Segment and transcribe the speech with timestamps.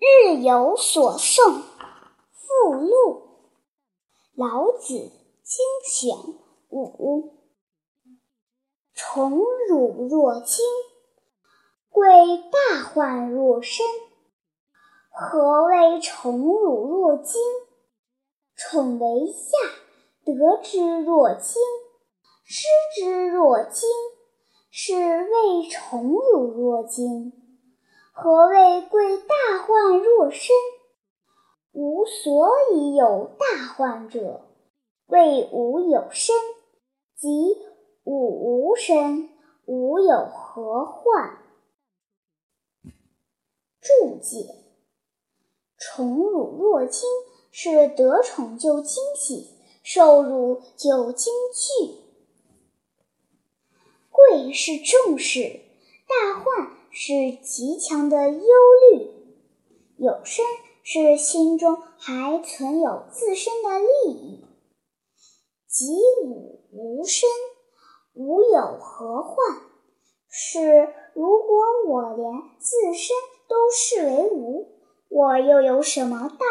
[0.00, 1.62] 日有所诵
[2.32, 3.22] 附录，
[4.36, 4.94] 老子
[5.42, 6.16] 精选
[6.68, 7.34] 五。
[8.94, 10.64] 宠辱若惊，
[11.90, 12.12] 贵
[12.50, 13.84] 大患若身。
[15.10, 17.40] 何谓宠辱若惊？
[18.54, 19.58] 宠为下，
[20.24, 21.60] 得之若惊，
[22.44, 23.88] 失之若惊，
[24.70, 27.47] 是谓宠辱若惊。
[28.20, 30.50] 何谓贵大患若身？
[31.70, 34.40] 无所以有大患者，
[35.06, 36.34] 谓吾有身，
[37.14, 37.28] 即
[38.02, 39.28] 吾无身，
[39.66, 41.38] 吾有何患？
[43.80, 44.52] 注解：
[45.78, 47.08] 宠辱若惊，
[47.52, 49.46] 是得宠就惊喜，
[49.84, 52.00] 受辱就惊惧。
[54.10, 55.60] 贵是重视，
[56.08, 56.76] 大患。
[57.00, 57.12] 是
[57.44, 58.40] 极强的忧
[58.90, 59.08] 虑，
[59.98, 60.44] 有身
[60.82, 64.44] 是心中还存有自身的利益，
[65.68, 67.30] 即吾无身，
[68.14, 69.36] 无有何患？
[70.28, 73.14] 是如果我连自身
[73.48, 74.66] 都视为无，
[75.08, 76.46] 我又有什么大？